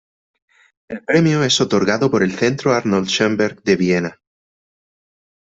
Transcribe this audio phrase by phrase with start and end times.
[0.87, 4.21] El premio es otorgado por el Centro Arnold Schönberg de Viena.